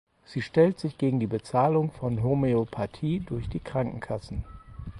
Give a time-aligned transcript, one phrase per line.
[0.25, 4.43] Sie stellt sich gegen die Bezahlung von Homöopathie durch die Krankenkassen.